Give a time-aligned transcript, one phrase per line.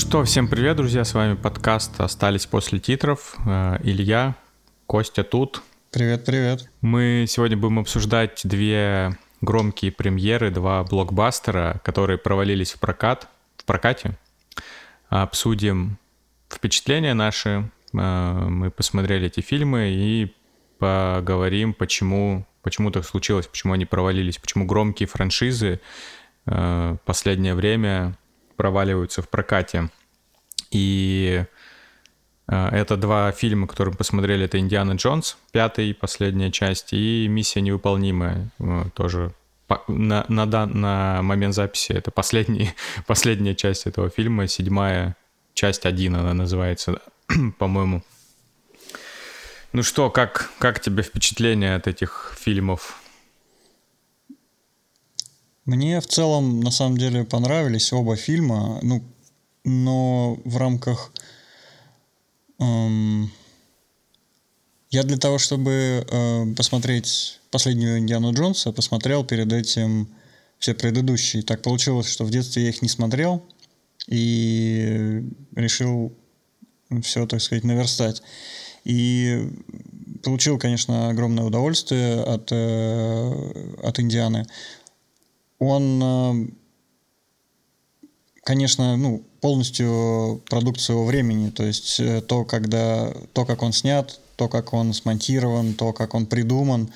[0.00, 3.36] что, всем привет, друзья, с вами подкаст «Остались после титров».
[3.46, 4.34] Э, Илья,
[4.86, 5.62] Костя тут.
[5.90, 6.70] Привет, привет.
[6.80, 13.28] Мы сегодня будем обсуждать две громкие премьеры, два блокбастера, которые провалились в прокат,
[13.58, 14.16] в прокате.
[15.10, 15.98] Обсудим
[16.50, 17.98] впечатления наши, э,
[18.48, 20.34] мы посмотрели эти фильмы и
[20.78, 25.78] поговорим, почему, почему так случилось, почему они провалились, почему громкие франшизы
[26.46, 28.16] э, последнее время
[28.60, 29.88] проваливаются в прокате.
[30.70, 31.46] И
[32.46, 34.44] э, это два фильма, которые мы посмотрели.
[34.44, 39.32] Это «Индиана Джонс», пятая последняя часть, и «Миссия невыполнимая», э, тоже
[39.88, 42.72] на, на, на момент записи это последний,
[43.06, 45.16] последняя часть этого фильма, седьмая
[45.54, 47.00] часть один она называется,
[47.58, 48.02] по-моему.
[49.72, 52.99] Ну что, как, как тебе впечатление от этих фильмов?
[55.70, 59.04] Мне в целом, на самом деле, понравились оба фильма, ну,
[59.62, 61.12] но в рамках...
[62.58, 63.30] Эм,
[64.90, 70.08] я для того, чтобы э, посмотреть последнюю Индиану Джонса, посмотрел перед этим
[70.58, 71.44] все предыдущие.
[71.44, 73.40] Так получилось, что в детстве я их не смотрел
[74.08, 75.22] и
[75.54, 76.12] решил
[77.02, 78.22] все, так сказать, наверстать.
[78.84, 79.52] И
[80.24, 84.46] получил, конечно, огромное удовольствие от, э, от Индианы
[85.60, 86.48] он, э,
[88.42, 94.18] конечно, ну, полностью продукт своего времени, то есть э, то, когда, то, как он снят,
[94.36, 96.90] то, как он смонтирован, то, как он придуман,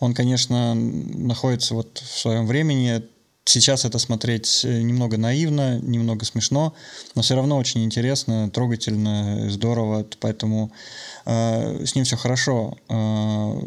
[0.00, 3.02] он, конечно, находится вот в своем времени.
[3.44, 6.74] Сейчас это смотреть э, немного наивно, немного смешно,
[7.14, 10.72] но все равно очень интересно, трогательно, здорово, поэтому
[11.24, 12.76] э, с ним все хорошо.
[12.88, 13.60] Э,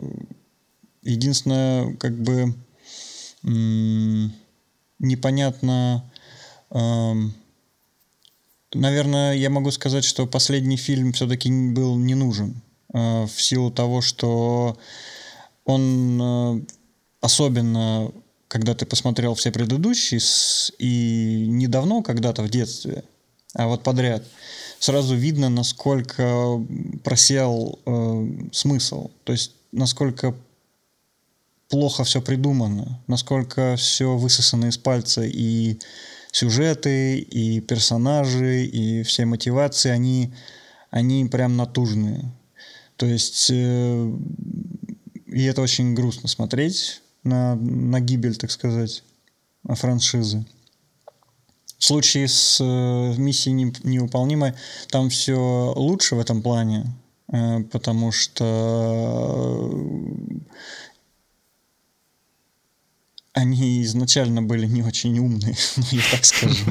[1.03, 2.53] единственное, как бы
[5.01, 6.09] непонятно...
[6.69, 7.33] Эм,
[8.73, 12.61] наверное, я могу сказать, что последний фильм все-таки был не нужен.
[12.93, 14.77] Э, в силу того, что
[15.65, 16.61] он э,
[17.21, 18.11] особенно,
[18.47, 20.19] когда ты посмотрел все предыдущие,
[20.79, 23.03] и недавно, когда-то в детстве,
[23.53, 24.23] а вот подряд,
[24.79, 26.59] сразу видно, насколько
[27.03, 29.09] просел э, смысл.
[29.23, 30.35] То есть, насколько
[31.71, 35.79] плохо все придумано, насколько все высосано из пальца, и
[36.31, 40.33] сюжеты, и персонажи, и все мотивации, они,
[40.89, 42.29] они прям натужные.
[42.97, 44.11] То есть, э,
[45.27, 49.03] и это очень грустно смотреть на, на гибель, так сказать,
[49.63, 50.45] франшизы.
[51.77, 54.53] В случае с э, миссией невыполнимой
[54.89, 56.85] там все лучше в этом плане,
[57.31, 59.71] э, потому что
[63.33, 66.65] они изначально были не очень умные, ну, я так скажу.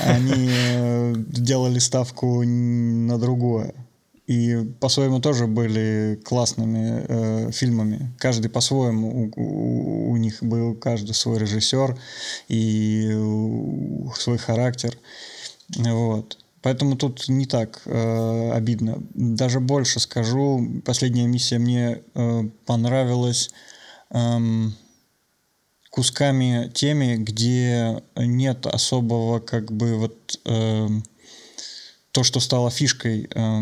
[0.00, 3.74] Они э, делали ставку на другое.
[4.26, 8.12] И по-своему тоже были классными э, фильмами.
[8.18, 9.30] Каждый по-своему.
[9.36, 11.96] У, у, у них был каждый свой режиссер
[12.48, 14.98] и у, свой характер.
[15.76, 16.38] Вот.
[16.60, 19.00] Поэтому тут не так э, обидно.
[19.14, 23.50] Даже больше скажу, последняя миссия мне э, понравилась.
[24.10, 24.74] Эм,
[25.96, 30.88] кусками теми, где нет особого как бы вот э,
[32.12, 33.60] то, что стало фишкой, э,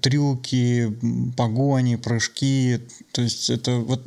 [0.00, 0.96] трюки,
[1.36, 2.80] погони, прыжки,
[3.12, 4.00] то есть это вот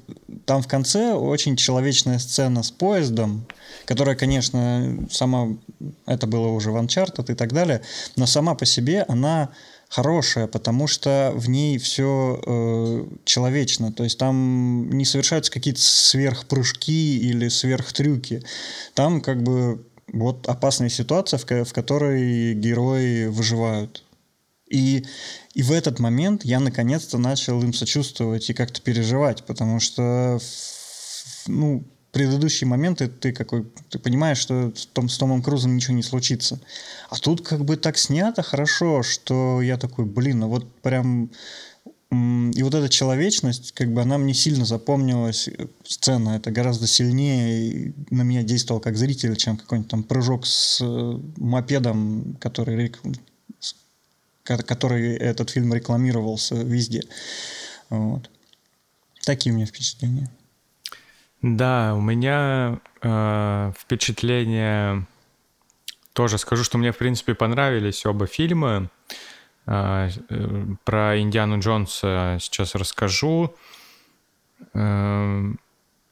[0.48, 3.46] там в конце очень человечная сцена с поездом,
[3.86, 5.56] которая, конечно, сама,
[6.08, 7.82] это было уже в Uncharted и так далее,
[8.16, 9.52] но сама по себе она
[9.96, 13.94] хорошая, потому что в ней все э, человечно.
[13.94, 18.44] То есть там не совершаются какие-то сверхпрыжки или сверхтрюки.
[18.94, 24.04] Там как бы вот опасная ситуация, в, в которой герои выживают.
[24.70, 25.06] И,
[25.54, 30.40] и в этот момент я наконец-то начал им сочувствовать и как-то переживать, потому что
[31.48, 31.86] ну,
[32.16, 36.62] предыдущие моменты ты какой ты понимаешь, что Том, с Томом Крузом ничего не случится.
[37.10, 41.30] А тут как бы так снято хорошо, что я такой, блин, ну вот прям...
[42.12, 47.94] И вот эта человечность, как бы она мне сильно запомнилась, э, сцена, это гораздо сильнее
[48.10, 52.94] на меня действовал как зритель, чем какой-нибудь там прыжок с э, мопедом, который,
[54.46, 57.04] который этот фильм рекламировался везде.
[57.90, 58.30] Вот.
[59.26, 60.30] Такие у меня впечатления.
[61.48, 65.06] Да, у меня э, впечатление
[66.14, 68.90] тоже скажу, что мне в принципе понравились оба фильма.
[69.68, 73.56] Э, э, про Индиану Джонса сейчас расскажу.
[74.74, 75.44] Э,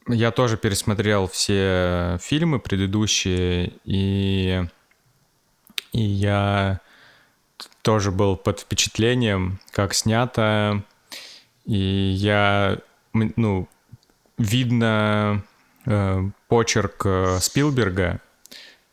[0.07, 4.63] я тоже пересмотрел все фильмы предыдущие, и
[5.93, 6.79] И я
[7.81, 10.83] тоже был под впечатлением, как снято.
[11.65, 12.77] И я,
[13.13, 13.67] ну,
[14.37, 15.43] видно
[15.85, 18.19] э, почерк э, Спилберга,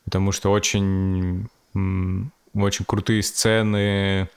[0.04, 1.48] потому что очень,
[2.54, 4.28] очень крутые сцены,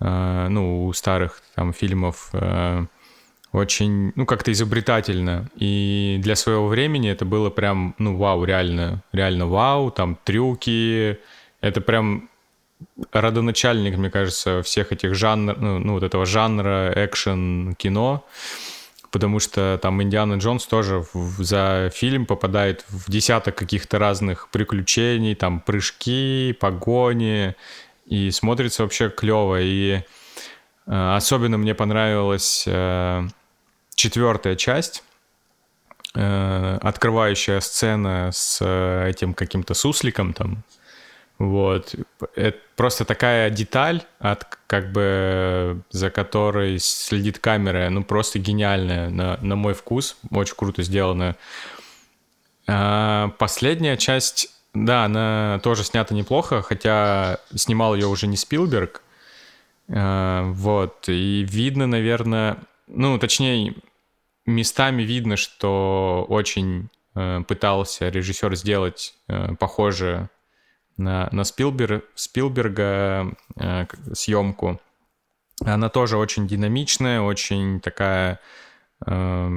[0.00, 2.86] э, ну, у старых там фильмов э,
[3.52, 5.48] очень, ну, как-то изобретательно.
[5.56, 11.18] И для своего времени это было прям, ну, вау, реально, реально вау, там трюки.
[11.60, 12.28] Это прям
[13.12, 18.24] родоначальник, мне кажется, всех этих жанр, ну, ну вот этого жанра экшен-кино,
[19.16, 25.34] потому что там Индиана Джонс тоже в, за фильм попадает в десяток каких-то разных приключений,
[25.34, 27.54] там прыжки, погони,
[28.04, 29.58] и смотрится вообще клево.
[29.62, 30.02] И
[30.86, 33.26] э, особенно мне понравилась э,
[33.94, 35.02] четвертая часть,
[36.14, 40.62] э, открывающая сцена с э, этим каким-то сусликом там,
[41.38, 41.94] вот.
[42.34, 49.36] Это просто такая деталь, от, как бы, за которой следит камера, ну, просто гениальная, на,
[49.38, 51.36] на мой вкус, очень круто сделана.
[52.66, 59.02] А последняя часть, да, она тоже снята неплохо, хотя снимал ее уже не Спилберг,
[59.88, 63.74] а, вот, и видно, наверное, ну, точнее,
[64.46, 70.30] местами видно, что очень э, пытался режиссер сделать э, похоже
[70.96, 74.80] на, на Спилбер, Спилберга э, съемку.
[75.64, 78.40] Она тоже очень динамичная, очень такая
[79.06, 79.50] э,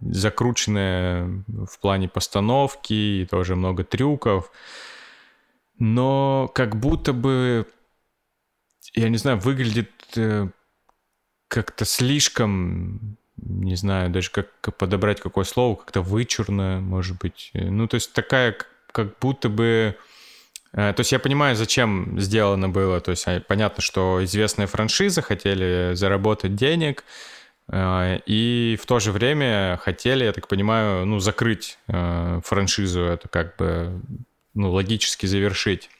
[0.00, 4.50] закрученная в плане постановки, и тоже много трюков.
[5.78, 7.66] Но как будто бы,
[8.94, 10.48] я не знаю, выглядит э,
[11.48, 17.50] как-то слишком не знаю даже как подобрать какое слово, как-то вычурно, может быть.
[17.54, 18.56] Ну, то есть такая
[18.92, 19.96] как будто бы
[20.72, 23.00] Э, то есть я понимаю, зачем сделано было.
[23.00, 27.04] То есть а, понятно, что известные франшизы хотели заработать денег,
[27.68, 33.28] э, и в то же время хотели, я так понимаю, ну, закрыть э, франшизу, это
[33.28, 34.00] как бы
[34.54, 35.90] ну, логически завершить.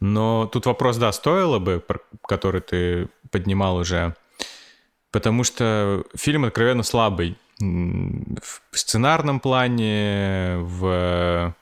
[0.00, 1.82] Но тут вопрос, да, стоило бы,
[2.26, 4.14] который ты поднимал уже,
[5.10, 11.54] потому что фильм откровенно слабый в сценарном плане, в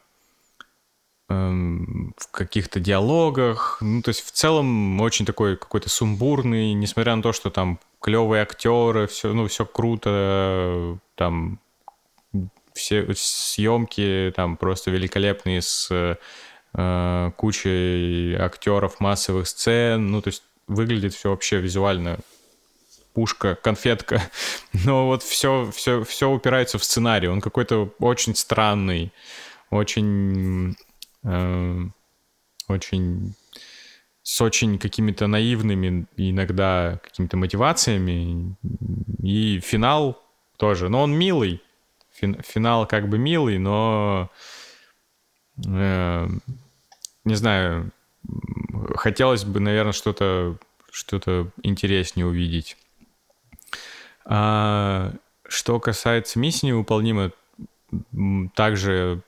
[1.31, 3.79] Эм, в каких-то диалогах.
[3.81, 8.43] Ну, то есть в целом очень такой какой-то сумбурный, несмотря на то, что там клевые
[8.43, 11.61] актеры, все, ну, все круто, там
[12.75, 16.19] все съемки там просто великолепные с
[16.75, 20.11] э, кучей актеров, массовых сцен.
[20.11, 22.19] Ну, то есть выглядит все вообще визуально
[23.15, 24.23] пушка, конфетка.
[24.85, 27.29] Но вот все, все, все упирается в сценарий.
[27.29, 29.13] Он какой-то очень странный,
[29.71, 30.77] очень
[31.25, 31.95] Эм,
[32.69, 33.35] очень
[34.23, 38.57] с очень какими-то наивными иногда какими-то мотивациями.
[39.23, 40.23] И финал
[40.57, 40.89] тоже.
[40.89, 41.63] Но он милый.
[42.13, 44.31] финал как бы милый, но
[45.67, 46.29] э,
[47.25, 47.91] не знаю,
[48.95, 50.59] хотелось бы, наверное, что-то
[50.91, 52.77] что-то интереснее увидеть.
[54.25, 55.13] А,
[55.47, 57.33] что касается миссии невыполнимой,
[58.55, 59.23] также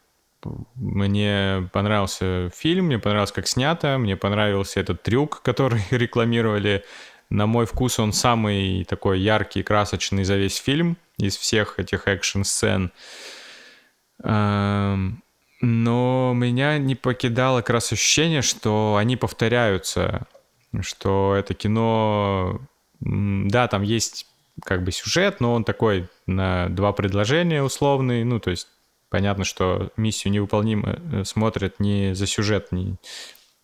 [0.74, 6.84] мне понравился фильм, мне понравилось, как снято, мне понравился этот трюк, который рекламировали.
[7.28, 12.92] На мой вкус он самый такой яркий, красочный за весь фильм из всех этих экшн-сцен.
[14.22, 20.26] Но меня не покидало как раз ощущение, что они повторяются,
[20.80, 22.60] что это кино...
[23.00, 24.26] Да, там есть
[24.64, 28.68] как бы сюжет, но он такой на два предложения условный, ну, то есть
[29.08, 32.96] Понятно, что миссию невыполнимо э, смотрят не за сюжет, не,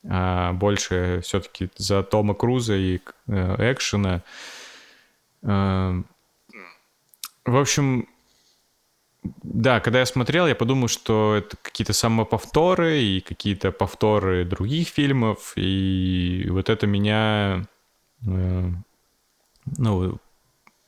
[0.08, 4.22] а больше все-таки за Тома Круза и э, экшена.
[5.42, 6.02] Э,
[7.44, 8.08] в общем,
[9.24, 15.54] да, когда я смотрел, я подумал, что это какие-то самоповторы и какие-то повторы других фильмов,
[15.56, 17.66] и вот это меня,
[18.24, 18.70] э,
[19.76, 20.20] ну,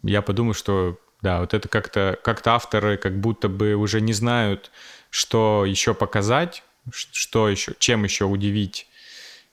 [0.05, 4.71] я подумал, что да, вот это как-то как авторы как будто бы уже не знают,
[5.11, 8.87] что еще показать, что еще, чем еще удивить.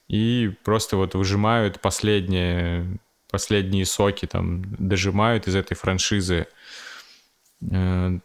[0.08, 2.98] И просто вот выжимают последние,
[3.30, 6.46] последние соки, там, дожимают из этой франшизы.
[7.70, 8.18] Э,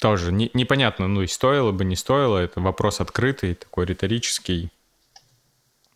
[0.00, 2.38] тоже не, непонятно, ну и стоило бы, не стоило.
[2.38, 4.70] Это вопрос открытый, такой риторический.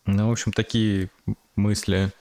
[0.05, 1.09] Ну, в общем, такие
[1.55, 2.11] мысли.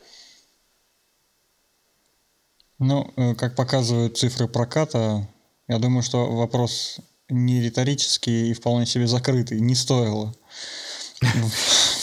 [2.81, 5.29] Ну, э, как показывают цифры проката,
[5.69, 9.61] я думаю, что вопрос не риторический и вполне себе закрытый.
[9.61, 10.35] Не стоило.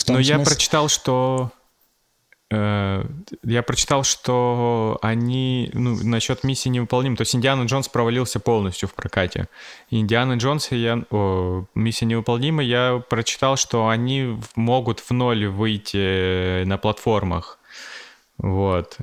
[0.08, 1.52] Но я прочитал, что
[2.50, 3.04] Э,
[3.42, 7.16] я прочитал, что они, ну, насчет миссии невыполнимы.
[7.16, 9.48] То есть Индиана Джонс провалился полностью в прокате.
[9.90, 16.64] Индиана Джонс и я, о, миссия невыполнима, я прочитал, что они могут в ноль выйти
[16.64, 17.58] на платформах.
[18.38, 18.96] Вот.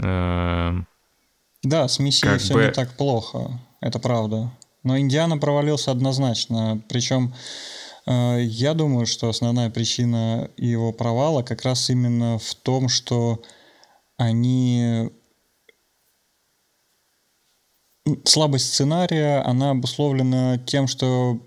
[1.65, 2.65] Да, с миссией все бы...
[2.65, 4.51] не так плохо, это правда.
[4.83, 6.81] Но Индиана провалился однозначно.
[6.87, 7.33] Причем
[8.05, 13.41] Э, я думаю, что основная причина его провала как раз именно в том, что
[14.17, 15.09] они
[18.23, 21.39] слабость сценария, она обусловлена тем, что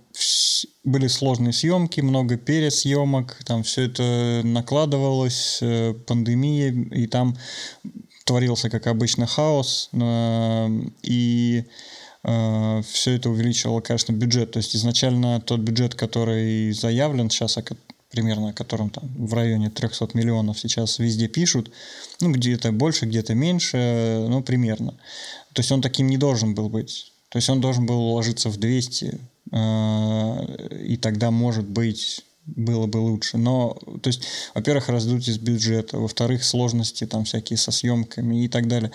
[0.82, 7.36] были сложные съемки, много пересъемок, там все это накладывалось, э, пандемия, и там
[8.28, 9.90] творился, как обычно, хаос.
[9.92, 10.68] Э,
[11.02, 11.64] и
[12.24, 14.52] Э, все это увеличивало, конечно, бюджет.
[14.52, 17.58] То есть изначально тот бюджет, который заявлен сейчас,
[18.10, 21.70] примерно о котором там в районе 300 миллионов сейчас везде пишут,
[22.20, 24.92] ну, где-то больше, где-то меньше, ну, примерно.
[25.52, 27.12] То есть он таким не должен был быть.
[27.28, 29.20] То есть он должен был уложиться в 200,
[29.52, 32.24] э, и тогда, может быть,
[32.56, 33.38] было бы лучше.
[33.38, 34.22] Но, то есть,
[34.54, 38.92] во-первых, раздутие бюджета, во-вторых, сложности там всякие со съемками и так далее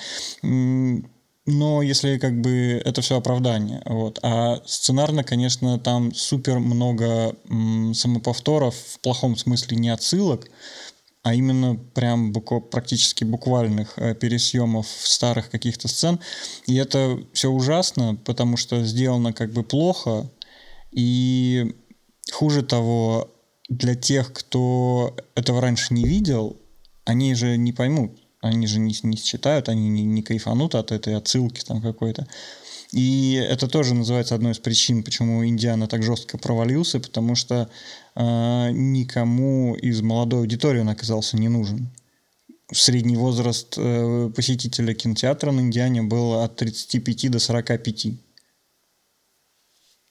[1.45, 3.81] но если как бы это все оправдание.
[3.85, 4.19] Вот.
[4.23, 10.47] А сценарно, конечно, там супер много м, самоповторов, в плохом смысле не отсылок,
[11.21, 16.19] а именно прям буко, практически буквальных э, пересъемов старых каких-то сцен.
[16.65, 20.29] И это все ужасно, потому что сделано как бы плохо.
[20.91, 21.75] И
[22.31, 23.32] хуже того,
[23.77, 26.57] для тех, кто этого раньше не видел,
[27.05, 31.15] они же не поймут они же не, не считают, они не, не кайфанут от этой
[31.15, 32.27] отсылки там какой-то.
[32.91, 37.69] И это тоже называется одной из причин, почему Индиана так жестко провалился, потому что
[38.15, 41.89] э, никому из молодой аудитории он оказался не нужен.
[42.71, 48.07] Средний возраст э, посетителя кинотеатра на Индиане был от 35 до 45.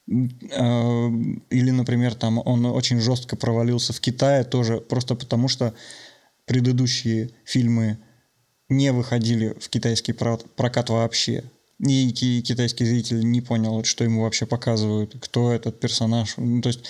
[0.07, 5.73] Или, например, там он очень жестко провалился в Китае тоже просто потому, что
[6.45, 7.99] предыдущие фильмы
[8.69, 11.43] не выходили в китайский прокат вообще.
[11.79, 16.35] И китайский зритель не понял, что ему вообще показывают, кто этот персонаж.
[16.37, 16.85] Ну, то есть,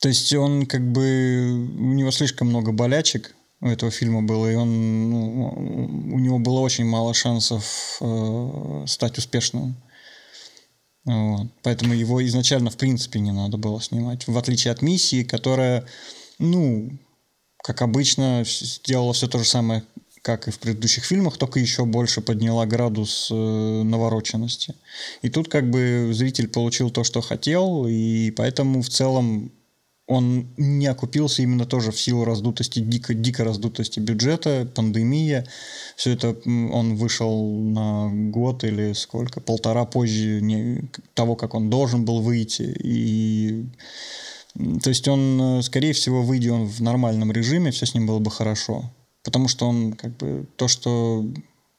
[0.00, 1.68] то есть он как бы...
[1.78, 5.48] У него слишком много болячек у этого фильма было, и он, ну,
[6.14, 9.74] у него было очень мало шансов э, стать успешным.
[11.04, 11.48] Вот.
[11.62, 14.26] Поэтому его изначально, в принципе, не надо было снимать.
[14.26, 15.86] В отличие от миссии, которая,
[16.38, 16.98] ну,
[17.62, 19.82] как обычно, сделала все то же самое,
[20.22, 24.74] как и в предыдущих фильмах, только еще больше подняла градус э, навороченности.
[25.20, 29.52] И тут как бы зритель получил то, что хотел, и поэтому в целом
[30.06, 35.46] он не окупился именно тоже в силу раздутости, дико, дико раздутости бюджета, пандемия.
[35.96, 42.04] Все это он вышел на год или сколько, полтора позже не, того, как он должен
[42.04, 42.76] был выйти.
[42.82, 43.66] И
[44.82, 48.18] то есть он, э, скорее всего, выйдя он в нормальном режиме, все с ним было
[48.18, 48.92] бы хорошо.
[49.24, 51.26] Потому что он как бы то, что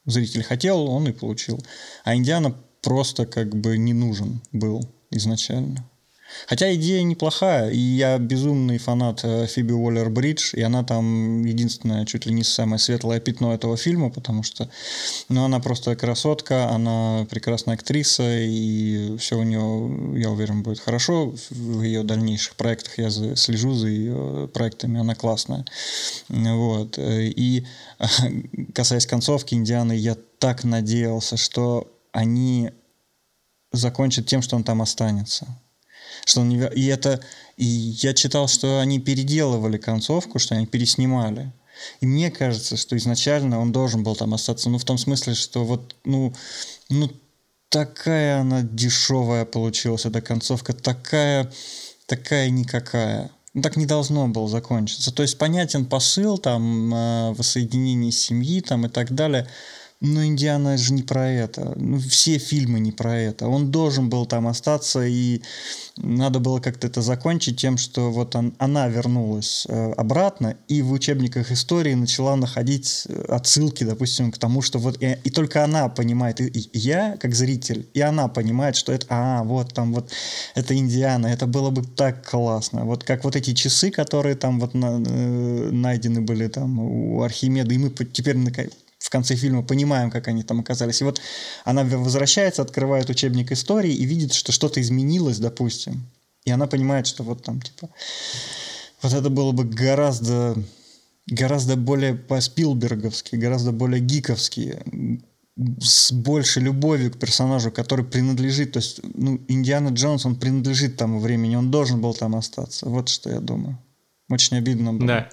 [0.05, 1.63] зритель хотел, он и получил.
[2.03, 5.87] А Индиана просто как бы не нужен был изначально.
[6.47, 12.25] Хотя идея неплохая, и я безумный фанат э, Фиби Уоллер-Бридж, и она там единственное, чуть
[12.25, 14.69] ли не самое светлое пятно этого фильма, потому что
[15.29, 21.33] ну, она просто красотка, она прекрасная актриса, и все у нее, я уверен, будет хорошо
[21.49, 22.97] в ее дальнейших проектах.
[22.97, 25.65] Я слежу за ее проектами, она классная.
[26.29, 26.97] Вот.
[26.99, 27.65] И
[28.75, 32.71] касаясь концовки Индианы, я так надеялся, что они
[33.71, 35.47] закончат тем, что он там останется
[36.25, 36.51] что он.
[36.51, 37.21] И это...
[37.57, 41.53] И я читал, что они переделывали концовку, что они переснимали.
[42.01, 44.69] И мне кажется, что изначально он должен был там остаться.
[44.69, 46.33] Ну, в том смысле, что вот, ну,
[46.89, 47.09] ну
[47.69, 51.51] такая она дешевая получилась, эта концовка, такая,
[52.07, 53.31] такая никакая.
[53.53, 55.13] Ну, так не должно было закончиться.
[55.13, 59.47] То есть понятен посыл там э, воссоединение семьи там и так далее–
[60.01, 61.73] но Индиана же не про это.
[61.77, 63.47] Ну, все фильмы не про это.
[63.47, 65.41] Он должен был там остаться, и
[65.97, 70.91] надо было как-то это закончить тем, что вот он, она вернулась э, обратно, и в
[70.91, 75.01] учебниках истории начала находить э, отсылки, допустим, к тому, что вот...
[75.01, 79.05] И, и только она понимает, и, и я, как зритель, и она понимает, что это...
[79.09, 80.11] А, вот там вот...
[80.55, 81.27] Это Индиана.
[81.27, 82.85] Это было бы так классно.
[82.85, 87.73] Вот как вот эти часы, которые там вот на, э, найдены были там у Архимеда,
[87.73, 88.35] и мы теперь
[89.15, 91.01] конце фильма понимаем, как они там оказались.
[91.01, 91.21] И вот
[91.63, 96.03] она возвращается, открывает учебник истории и видит, что что-то изменилось, допустим.
[96.43, 97.89] И она понимает, что вот там, типа,
[99.01, 100.55] вот это было бы гораздо,
[101.27, 104.79] гораздо более по-спилберговски, гораздо более гиковски,
[105.79, 111.19] с большей любовью к персонажу, который принадлежит, то есть, ну, Индиана Джонс, он принадлежит тому
[111.19, 112.89] времени, он должен был там остаться.
[112.89, 113.77] Вот что я думаю.
[114.29, 115.07] Очень обидно было.
[115.07, 115.29] Да.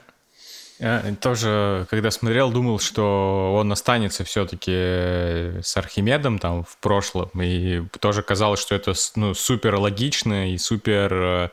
[0.82, 7.82] Я тоже, когда смотрел, думал, что он останется все-таки с Архимедом там в прошлом, и
[8.00, 11.48] тоже казалось, что это ну, супер логично и супер, э,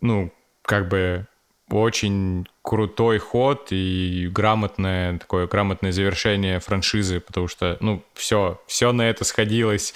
[0.00, 1.28] ну, как бы
[1.70, 9.02] очень крутой ход и грамотное такое грамотное завершение франшизы, потому что, ну, все, все на
[9.02, 9.94] это сходилось.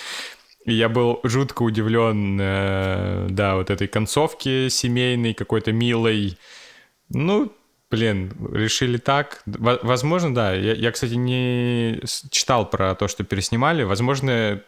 [0.67, 6.39] И я был жутко удивлен, э, да, вот этой концовки семейной, какой-то милой.
[7.09, 7.53] Ну,
[7.93, 9.43] блин, решили так.
[9.45, 10.55] Возможно, да.
[10.55, 13.83] Я, я, кстати, не читал про то, что переснимали.
[13.83, 14.63] Возможно,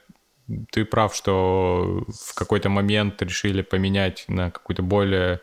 [0.71, 5.41] ты прав, что в какой-то момент решили поменять на какую-то более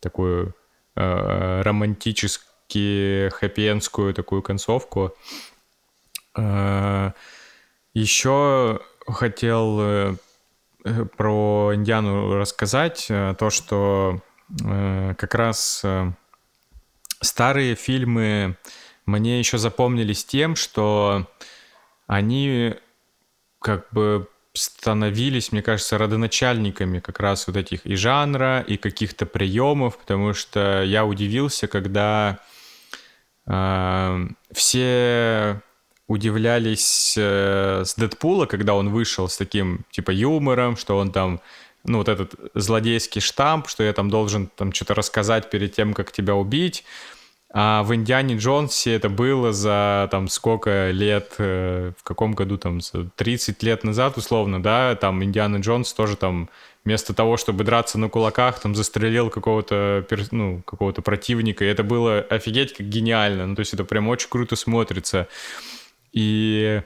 [0.00, 0.54] такую
[0.96, 5.14] э, романтически хэппи такую концовку.
[6.34, 7.12] Э,
[7.92, 10.16] еще хотел э,
[11.18, 14.22] про Индиану рассказать, э, то, что
[14.64, 16.12] э, как раз э,
[17.24, 18.56] старые фильмы
[19.06, 21.28] мне еще запомнились тем, что
[22.06, 22.74] они
[23.60, 29.98] как бы становились, мне кажется, родоначальниками как раз вот этих и жанра, и каких-то приемов,
[29.98, 32.38] потому что я удивился, когда
[33.46, 35.60] э, все
[36.06, 41.40] удивлялись э, с Дэдпула, когда он вышел с таким типа юмором, что он там
[41.84, 46.12] ну, вот этот злодейский штамп, что я там должен там что-то рассказать перед тем, как
[46.12, 46.84] тебя убить.
[47.56, 52.80] А в Индиане Джонсе это было за там сколько лет, э, в каком году там,
[53.14, 56.50] 30 лет назад условно, да, там Индиана Джонс тоже там
[56.84, 62.18] вместо того, чтобы драться на кулаках, там застрелил какого-то, ну, какого-то противника, и это было
[62.18, 65.28] офигеть как гениально, ну, то есть это прям очень круто смотрится.
[66.12, 66.82] И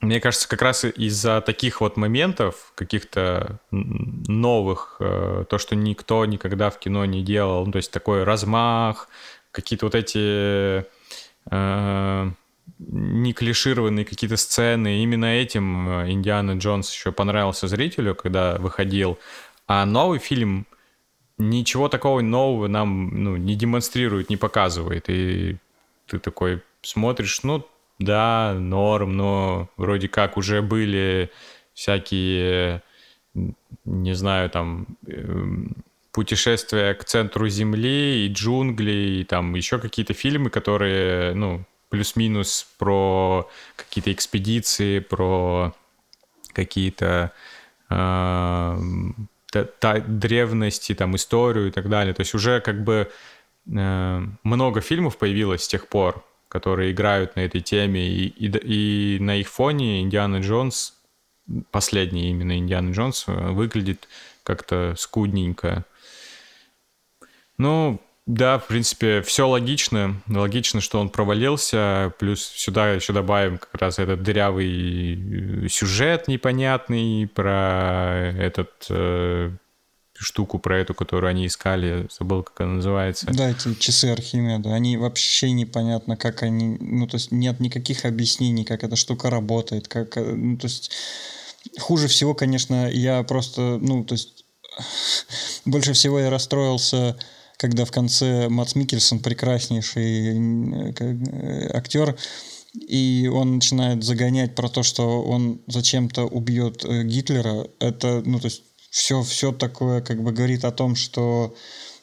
[0.00, 6.70] мне кажется, как раз из-за таких вот моментов, каких-то новых, э, то, что никто никогда
[6.70, 9.10] в кино не делал, ну, то есть такой размах,
[9.52, 10.84] какие-то вот эти
[11.50, 12.30] э,
[12.78, 15.02] не клишированные какие-то сцены.
[15.02, 19.18] Именно этим э, Индиана Джонс еще понравился зрителю, когда выходил.
[19.66, 20.66] А новый фильм
[21.38, 25.08] ничего такого нового нам ну, не демонстрирует, не показывает.
[25.08, 25.56] И
[26.06, 27.66] ты такой смотришь, ну
[27.98, 31.30] да, норм, но вроде как уже были
[31.74, 32.82] всякие,
[33.84, 35.76] не знаю, там эм,
[36.12, 43.48] путешествие к центру Земли и джунгли, и там еще какие-то фильмы, которые, ну, плюс-минус про
[43.76, 45.74] какие-то экспедиции, про
[46.52, 47.32] какие-то
[47.90, 48.76] э,
[50.06, 52.14] древности, там, историю и так далее.
[52.14, 53.10] То есть уже как бы
[53.66, 59.18] э, много фильмов появилось с тех пор, которые играют на этой теме, и, и, и
[59.20, 60.94] на их фоне Индиана Джонс,
[61.70, 64.08] последний именно Индиана Джонс, э, выглядит
[64.42, 65.84] как-то скудненько.
[67.60, 70.22] Ну, да, в принципе, все логично.
[70.28, 72.14] Логично, что он провалился.
[72.18, 79.50] Плюс сюда еще добавим как раз этот дырявый э, сюжет непонятный про этот э,
[80.14, 82.08] штуку, про эту, которую они искали.
[82.10, 83.26] Забыл, как она называется.
[83.30, 84.72] Да, эти часы Архимеда.
[84.72, 86.78] Они вообще непонятно, как они...
[86.80, 89.86] Ну, то есть нет никаких объяснений, как эта штука работает.
[89.86, 90.16] Как...
[90.16, 90.92] Э, ну, то есть
[91.78, 93.76] хуже всего, конечно, я просто...
[93.82, 94.46] Ну, то есть
[95.66, 97.18] больше всего я расстроился
[97.60, 102.16] когда в конце Мац Микельсон, прекраснейший э, актер,
[102.72, 108.46] и он начинает загонять про то, что он зачем-то убьет э, Гитлера, это, ну, то
[108.46, 111.54] есть все, все такое как бы говорит о том, что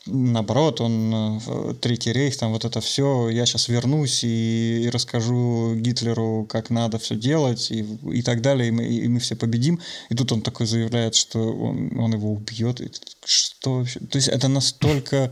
[0.08, 1.42] наоборот, он
[1.82, 6.98] Третий рейх, там вот это все, я сейчас вернусь и, и расскажу Гитлеру, как надо
[6.98, 9.80] все делать и, и так далее, и мы, и мы все победим.
[10.10, 12.82] И тут он такой заявляет, что он, он его убьет.
[12.82, 12.92] И,
[13.26, 14.00] что вообще?
[14.00, 15.32] То есть это настолько,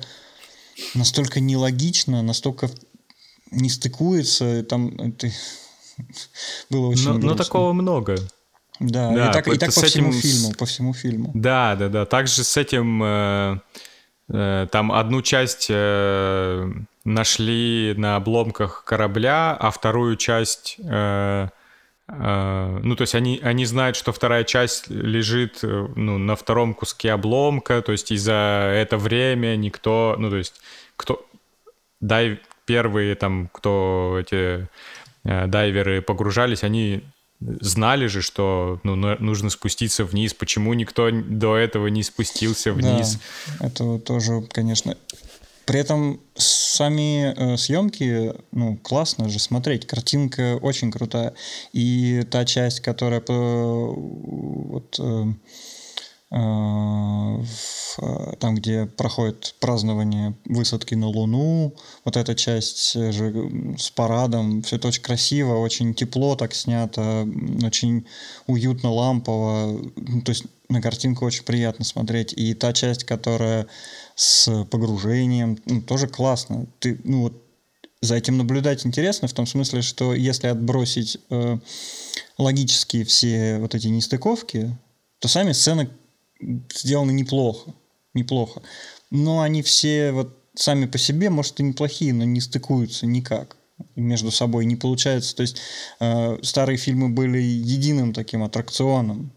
[0.93, 2.69] настолько нелогично, настолько
[3.51, 5.29] не стыкуется, там это
[6.69, 8.17] было очень но, но такого много.
[8.79, 10.19] Да, да и так, и так по всему этим...
[10.19, 11.31] фильму, по всему фильму.
[11.33, 12.05] Да, да, да.
[12.05, 13.59] Также с этим э, э,
[14.27, 16.71] там одну часть э,
[17.03, 21.47] нашли на обломках корабля, а вторую часть э,
[22.07, 27.11] ну, то есть они, они знают, что вторая часть лежит э, ну, на втором куске
[27.11, 30.61] обломка, то есть и за это время никто, ну, то есть
[30.97, 31.25] кто,
[32.01, 34.67] дай первые там, кто эти
[35.23, 37.03] э, дайверы погружались, они
[37.61, 40.33] знали же, что ну, нужно спуститься вниз.
[40.33, 43.19] Почему никто до этого не спустился вниз?
[43.59, 44.95] Да, это тоже, конечно.
[45.65, 49.87] При этом сами э, съемки, ну, классно же смотреть.
[49.87, 51.33] Картинка очень крутая.
[51.73, 55.33] И та часть, которая по, вот, э, э,
[58.39, 64.87] там, где проходит празднование высадки на Луну, вот эта часть же с парадом, все это
[64.87, 67.27] очень красиво, очень тепло так снято,
[67.63, 68.05] очень
[68.47, 72.33] уютно, лампово, ну, то есть на картинку очень приятно смотреть.
[72.33, 73.67] И та часть, которая
[74.15, 76.65] с погружением, ну, тоже классно.
[76.79, 77.41] Ты, ну вот,
[78.01, 81.57] за этим наблюдать интересно в том смысле, что если отбросить э,
[82.37, 84.75] логические все вот эти нестыковки,
[85.19, 85.89] то сами сцены
[86.73, 87.73] сделаны неплохо
[88.15, 88.63] неплохо.
[89.11, 93.57] Но они все вот сами по себе, может, и неплохие, но не стыкуются никак
[93.97, 95.35] между собой не получается.
[95.35, 95.57] То есть
[95.99, 99.33] э, старые фильмы были единым таким аттракционом.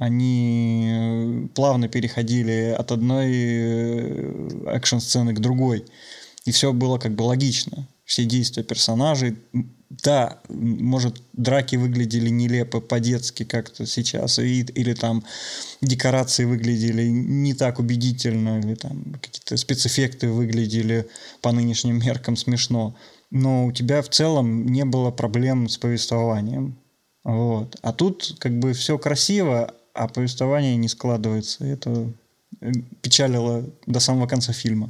[0.00, 5.84] Они э, плавно переходили от одной э, экшн-сцены к другой.
[6.46, 7.88] И все было как бы логично.
[8.04, 9.38] Все действия персонажей
[9.88, 15.24] да, может, драки выглядели нелепо по-детски как-то сейчас, и, или там
[15.80, 21.08] декорации выглядели не так убедительно, или там какие-то спецэффекты выглядели
[21.40, 22.96] по нынешним меркам смешно.
[23.30, 26.76] Но у тебя в целом не было проблем с повествованием.
[27.24, 27.76] Вот.
[27.82, 31.64] А тут как бы все красиво, а повествование не складывается.
[31.64, 32.12] Это
[32.60, 32.72] э,
[33.02, 34.88] печалило до самого конца фильма.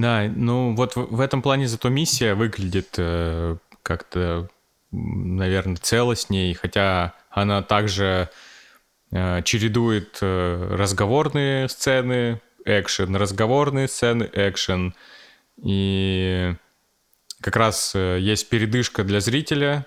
[0.00, 4.46] Да, ну вот в, в этом плане зато миссия выглядит э, как-то,
[4.90, 8.28] наверное, целостней, хотя она также
[9.10, 14.94] э, чередует э, разговорные сцены, экшен, разговорные сцены, экшен.
[15.62, 16.54] И
[17.40, 19.86] как раз э, есть передышка для зрителя,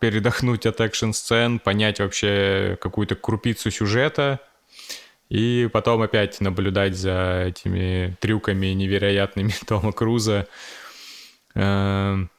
[0.00, 4.40] передохнуть от экшен-сцен, понять вообще какую-то крупицу сюжета—
[5.32, 10.46] и потом опять наблюдать за этими трюками невероятными Тома Круза.
[11.54, 12.30] Эм,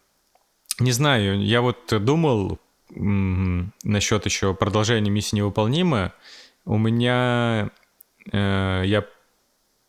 [0.78, 2.60] не знаю, я вот думал
[2.92, 6.14] насчет еще продолжения миссии невыполнима.
[6.66, 7.72] У меня
[8.32, 9.06] э, я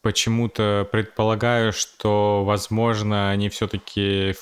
[0.01, 4.35] почему-то предполагаю, что, возможно, они все-таки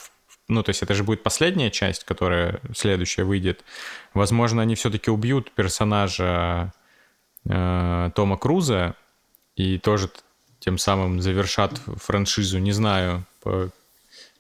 [0.47, 3.65] ну, то есть это же будет последняя часть, которая следующая выйдет.
[4.15, 6.73] Возможно, они все-таки убьют персонажа
[7.49, 8.95] э, Тома Круза
[9.57, 10.11] и тоже
[10.61, 13.71] тем самым завершат франшизу, не знаю, по...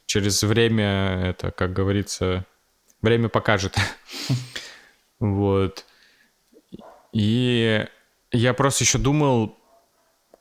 [0.07, 2.45] через время это, как говорится,
[3.01, 3.77] время покажет.
[5.21, 5.85] Вот.
[7.13, 7.87] И
[8.33, 9.57] я просто еще думал,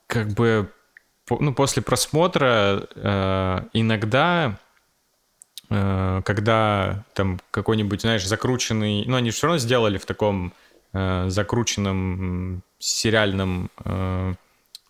[0.08, 0.72] как бы,
[1.30, 4.58] ну, после просмотра э, иногда,
[5.70, 10.52] э, когда там какой-нибудь, знаешь, закрученный, ну, они все равно сделали в таком
[10.92, 14.34] э, закрученном сериальном э,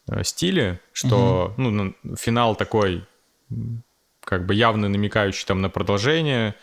[0.09, 1.71] э, стиле, что угу.
[1.71, 3.05] ну, финал такой
[4.25, 6.55] как бы явно намекающий там на продолжение.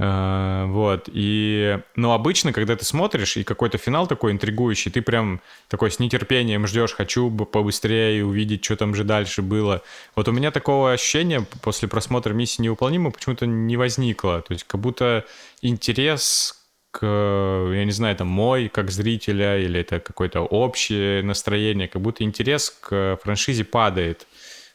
[0.00, 5.42] Uh, вот, и, ну, обычно, когда ты смотришь, и какой-то финал такой интригующий, ты прям
[5.68, 9.82] такой с нетерпением ждешь, хочу бы побыстрее увидеть, что там же дальше было.
[10.16, 14.40] Вот у меня такого ощущения после просмотра «Миссии невыполнима» почему-то не возникло.
[14.40, 15.26] То есть как будто
[15.60, 16.59] интерес
[16.90, 22.24] к, я не знаю, там мой как зрителя или это какое-то общее настроение, как будто
[22.24, 24.26] интерес к франшизе падает.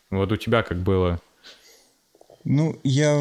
[0.10, 1.20] Вот у тебя как было?
[2.44, 3.16] Ну, я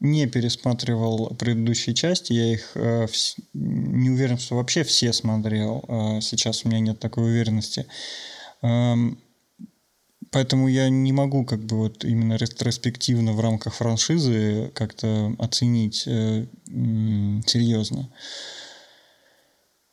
[0.00, 3.06] не пересматривал предыдущие части, я их э,
[3.52, 5.84] не уверен, что вообще все смотрел.
[5.86, 7.86] Э, сейчас у меня нет такой уверенности.
[8.62, 9.20] Эм,
[10.32, 16.46] Поэтому я не могу как бы вот именно ретроспективно в рамках франшизы как-то оценить э,
[17.46, 18.08] серьезно.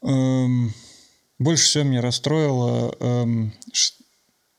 [0.03, 0.73] Эм,
[1.39, 3.53] больше всего меня расстроило эм,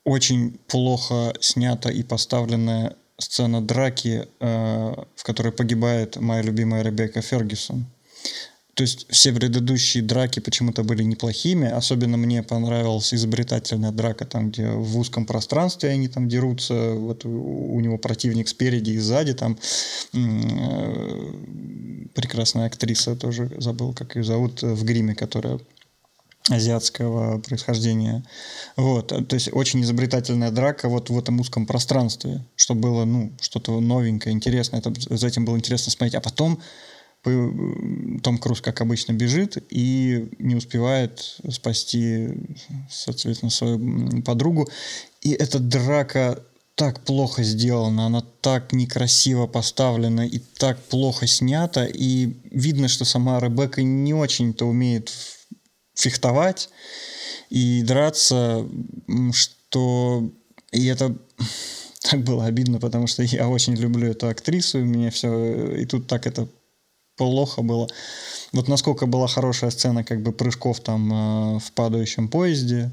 [0.05, 7.87] очень плохо снята и поставленная сцена драки, э, в которой погибает моя любимая Ребекка Фергюсон.
[8.79, 11.69] То есть все предыдущие драки почему-то были неплохими.
[11.69, 16.93] Особенно мне понравилась изобретательная драка, там, где в узком пространстве они там дерутся.
[16.93, 19.35] Вот у него противник спереди и сзади.
[19.35, 19.59] Там
[20.15, 21.33] э,
[22.15, 25.59] прекрасная актриса, тоже забыл, как ее зовут, в гриме, которая
[26.49, 28.25] азиатского происхождения.
[28.77, 33.81] Вот, то есть очень изобретательная драка вот в этом узком пространстве, что было, ну, что-то
[33.81, 36.15] новенькое, интересное, это, за этим было интересно смотреть.
[36.15, 36.61] А потом
[37.23, 42.29] том Круз, как обычно, бежит и не успевает спасти,
[42.91, 44.69] соответственно, свою подругу.
[45.21, 46.43] И эта драка
[46.79, 53.41] так плохо сделана, она так некрасиво поставлена и так плохо снята, и видно, что сама
[53.41, 55.13] Ребекка не очень-то умеет
[55.95, 56.71] фехтовать
[57.51, 58.65] и драться,
[59.33, 60.31] что...
[60.71, 61.17] И это
[62.03, 65.75] так было обидно, потому что я очень люблю эту актрису, и мне все...
[65.75, 66.49] И тут так это
[67.19, 67.89] плохо было.
[68.53, 72.91] Вот насколько была хорошая сцена как бы прыжков там э, в падающем поезде,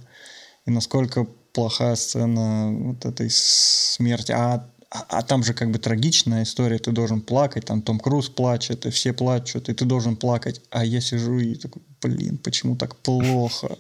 [0.66, 4.34] и насколько плохая сцена вот этой смерти.
[4.34, 8.30] А, а, а там же как бы трагичная история, ты должен плакать, там Том Круз
[8.30, 10.62] плачет, и все плачут, и ты должен плакать.
[10.72, 13.78] А я сижу и такой, блин, почему так плохо?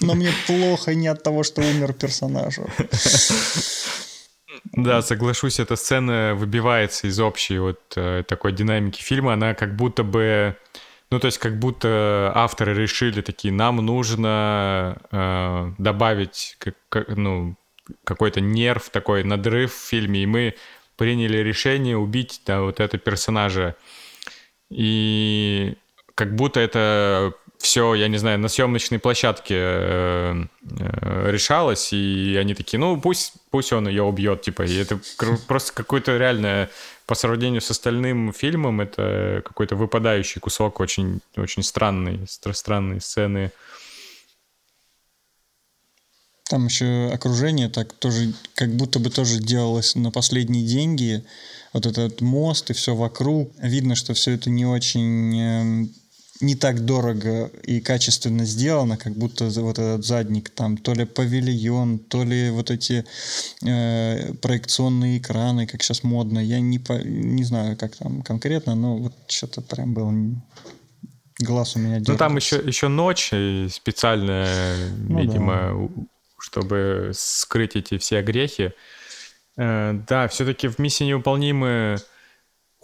[0.00, 2.58] Но мне плохо не от того, что умер персонаж.
[4.72, 9.34] Да, соглашусь, эта сцена выбивается из общей вот э, такой динамики фильма.
[9.34, 10.56] Она как будто бы
[11.10, 17.56] ну, то есть как будто авторы решили такие, нам нужно э, добавить как, как, ну,
[18.04, 20.54] какой-то нерв, такой надрыв в фильме, и мы
[20.96, 23.76] приняли решение убить да, вот этого персонажа.
[24.68, 25.76] И
[26.14, 30.44] как будто это все, я не знаю, на съемочной площадке э,
[30.80, 35.00] э, решалось, и они такие, ну пусть, пусть он ее убьет, типа, и это
[35.46, 36.70] просто какое-то реальное
[37.06, 43.50] по сравнению с остальным фильмом это какой-то выпадающий кусок, очень, очень странный, странные сцены.
[46.48, 51.24] Там еще окружение так тоже, как будто бы тоже делалось на последние деньги.
[51.72, 53.52] Вот этот мост и все вокруг.
[53.58, 55.94] Видно, что все это не очень эм,
[56.40, 61.98] не так дорого и качественно сделано, как будто вот этот задник там то ли павильон,
[61.98, 63.04] то ли вот эти
[63.64, 66.38] э, проекционные экраны, как сейчас модно.
[66.38, 70.12] Я не, по, не знаю, как там конкретно, но вот что-то прям было
[71.38, 72.12] глаз у меня дергался.
[72.12, 73.32] Ну там еще, еще ночь
[73.72, 74.76] специальная,
[75.08, 76.02] ну, видимо, да.
[76.38, 78.70] чтобы скрыть эти все грехи.
[79.56, 81.98] Э, да, все-таки в «Миссии невыполнимые»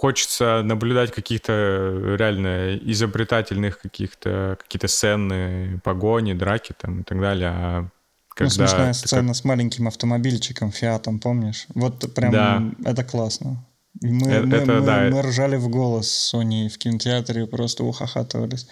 [0.05, 7.49] хочется наблюдать каких-то э, реально изобретательных каких-то какие-то сцены, погони, драки там и так далее.
[7.49, 7.91] А ну,
[8.29, 9.37] когда ну, смешная сцена как...
[9.37, 11.65] с маленьким автомобильчиком, Фиатом, помнишь?
[11.75, 12.63] Вот прям да.
[12.85, 13.65] это классно.
[14.03, 15.09] мы, это, мы, это, мы, да.
[15.11, 18.67] мы ржали в голос с Соней в кинотеатре, просто ухахатывались.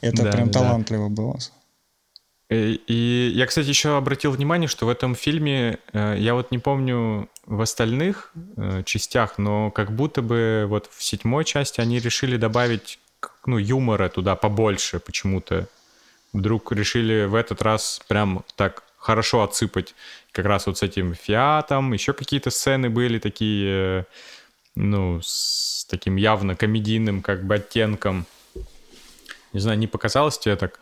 [0.00, 1.14] Это да, прям талантливо да.
[1.14, 1.38] было.
[2.48, 6.58] Э, и я, кстати, еще обратил внимание, что в этом фильме, э, я вот не
[6.58, 12.36] помню в остальных э, частях, но как будто бы вот в седьмой части они решили
[12.36, 12.98] добавить
[13.46, 15.68] ну, юмора туда побольше почему-то.
[16.32, 19.94] Вдруг решили в этот раз прям так хорошо отсыпать
[20.30, 21.92] как раз вот с этим фиатом.
[21.92, 24.06] Еще какие-то сцены были такие,
[24.74, 28.26] ну, с таким явно комедийным как бы оттенком.
[29.52, 30.78] Не знаю, не показалось тебе так?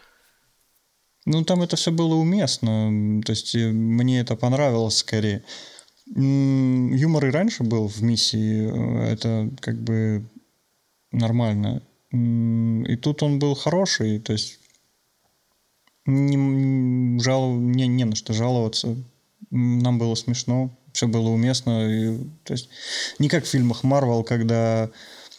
[1.26, 3.22] Ну, там это все было уместно.
[3.24, 5.42] То есть э, мне это понравилось скорее.
[6.14, 8.68] Юмор и раньше был в миссии.
[8.68, 10.24] Э, это как бы
[11.12, 11.82] нормально.
[12.12, 14.18] И тут он был хороший.
[14.18, 14.58] То есть
[16.06, 18.96] не, жал, не, не на что жаловаться.
[19.50, 21.88] Нам было смешно, все было уместно.
[21.88, 22.68] И, то есть
[23.18, 24.90] не как в фильмах Марвел, когда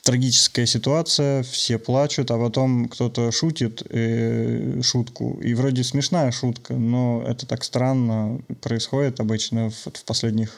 [0.03, 5.39] трагическая ситуация, все плачут, а потом кто-то шутит э, шутку.
[5.41, 10.57] И вроде смешная шутка, но это так странно происходит обычно в, в последних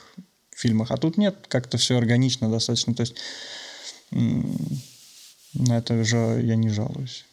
[0.56, 0.92] фильмах.
[0.92, 2.94] А тут нет, как-то все органично достаточно.
[2.94, 3.16] То есть
[4.12, 7.26] на это же я не жалуюсь.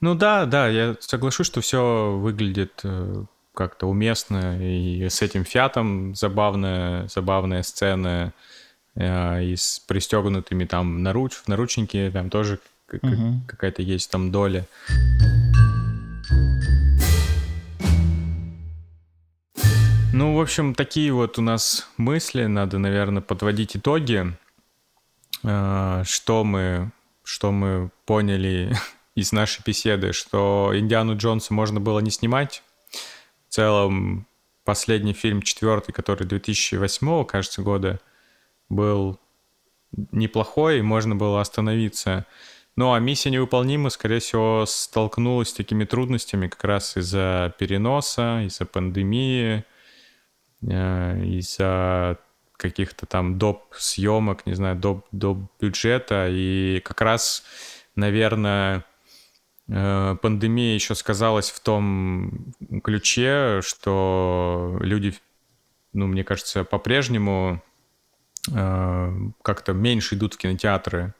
[0.00, 3.24] Ну да, да, я соглашусь, что все выглядит э,
[3.54, 8.32] как-то уместно, и с этим фиатом забавная, забавная сцена,
[8.96, 12.60] и с пристегнутыми там наруч, в наручники, там тоже
[12.92, 13.40] угу.
[13.46, 14.66] какая-то есть там доля.
[20.12, 22.44] Ну, в общем, такие вот у нас мысли.
[22.44, 24.36] Надо, наверное, подводить итоги.
[25.42, 26.92] Э, что мы,
[27.24, 28.76] что мы поняли
[29.14, 32.62] из нашей беседы, что Индиану Джонса можно было не снимать.
[33.48, 34.26] В целом,
[34.64, 38.00] последний фильм, четвертый, который 2008, кажется, года,
[38.74, 39.18] был
[39.92, 42.26] неплохой, и можно было остановиться.
[42.74, 48.64] Ну а миссия невыполнима, скорее всего, столкнулась с такими трудностями как раз из-за переноса, из-за
[48.64, 49.64] пандемии,
[50.62, 52.18] э, из-за
[52.56, 53.62] каких-то там доп.
[53.72, 55.06] съемок, не знаю, доп.
[55.12, 55.38] доп.
[55.60, 56.28] бюджета.
[56.30, 57.44] И как раз,
[57.94, 58.84] наверное,
[59.68, 65.14] э, пандемия еще сказалась в том ключе, что люди,
[65.92, 67.62] ну, мне кажется, по-прежнему
[68.46, 71.14] как-то меньше идут в кинотеатры,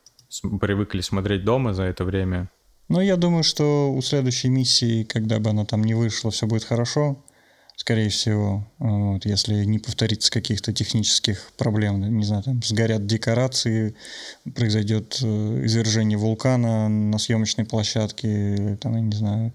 [0.60, 2.50] привыкли смотреть дома за это время.
[2.88, 6.64] Ну, я думаю, что у следующей миссии, когда бы она там не вышла, все будет
[6.64, 7.24] хорошо.
[7.76, 13.96] скорее всего, вот, если не повторится каких-то технических проблем, не знаю, там сгорят декорации,
[14.54, 19.54] произойдет э, извержение вулкана на съемочной площадке, там, я не знаю,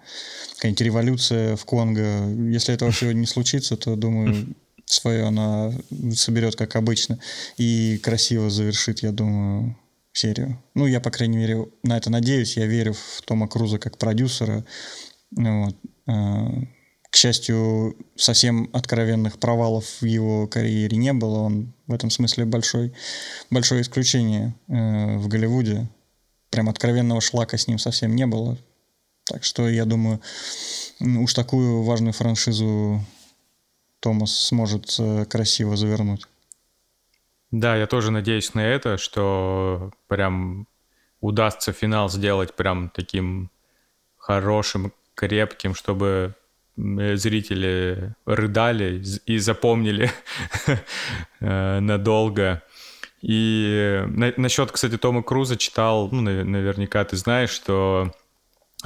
[0.56, 2.27] какая-нибудь революция в Конго.
[2.49, 4.56] Если этого всего не случится, то, думаю,
[4.88, 5.71] свое она
[6.15, 7.19] соберет, как обычно,
[7.58, 9.78] и красиво завершит, я думаю,
[10.13, 10.62] серию.
[10.73, 12.58] Ну, я, по крайней мере, на это надеюсь.
[12.58, 14.65] Я верю в Тома Круза как продюсера.
[15.32, 15.76] Вот.
[16.08, 16.47] Э,
[17.10, 21.39] к счастью, совсем откровенных провалов в его карьере не было.
[21.39, 22.93] Он в этом смысле большой,
[23.50, 25.88] большое исключение э, в Голливуде.
[26.50, 28.58] Прям откровенного шлака с ним совсем не было.
[29.26, 30.21] Так что я думаю,
[31.00, 33.06] уж такую важную франшизу
[34.08, 36.28] Томас сможет э, красиво завернуть.
[37.52, 40.65] Да, я тоже надеюсь на это, что прям
[41.20, 43.52] удастся финал сделать прям таким
[44.17, 46.36] хорошим, крепким, чтобы
[46.78, 50.10] зрители рыдали и запомнили
[51.41, 52.63] э, надолго.
[53.22, 58.13] И на, насчет, кстати, Тома Круза читал, ну, наверняка ты знаешь, что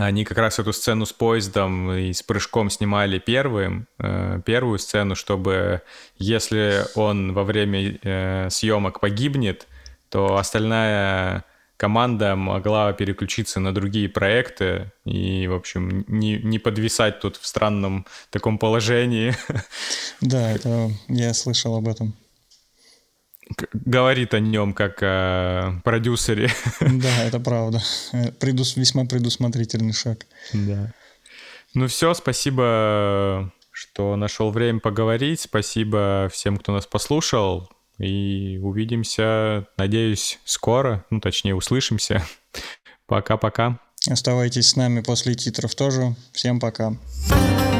[0.06, 5.16] они как раз эту сцену с поездом и с прыжком снимали первым, э, первую сцену,
[5.16, 5.82] чтобы
[6.18, 9.68] если он во время э, съемок погибнет,
[10.10, 11.46] то остальная
[11.78, 18.06] команда могла переключиться на другие проекты и, в общем, не, не подвисать тут в странном
[18.30, 19.34] таком положении.
[20.22, 22.14] Да, это я слышал об этом.
[23.74, 26.50] Говорит о нем как о продюсере.
[26.80, 27.82] Да, это правда.
[28.40, 30.26] Предус, весьма предусмотрительный шаг.
[30.54, 30.94] Да.
[31.74, 35.42] Ну все, спасибо, что нашел время поговорить.
[35.42, 37.70] Спасибо всем, кто нас послушал.
[37.98, 41.06] И увидимся, надеюсь, скоро.
[41.10, 42.26] Ну, точнее, услышимся.
[43.06, 43.80] Пока-пока.
[44.10, 46.16] Оставайтесь с нами после титров тоже.
[46.34, 46.94] Всем пока.
[47.30, 47.71] Пока.